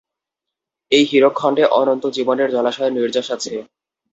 [0.91, 3.53] এই হীরকখন্ডে অনন্ত জীবনের জলাশয়ের নির্যাস আছে!